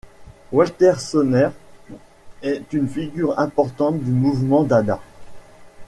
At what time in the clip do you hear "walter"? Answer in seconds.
0.51-0.93